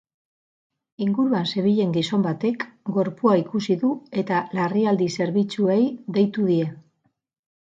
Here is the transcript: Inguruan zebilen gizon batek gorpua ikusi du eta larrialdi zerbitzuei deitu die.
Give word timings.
Inguruan 1.05 1.45
zebilen 1.53 1.91
gizon 1.97 2.23
batek 2.27 2.65
gorpua 2.95 3.35
ikusi 3.41 3.77
du 3.83 3.91
eta 4.23 4.41
larrialdi 4.61 5.11
zerbitzuei 5.19 5.81
deitu 6.19 6.49
die. 6.53 6.67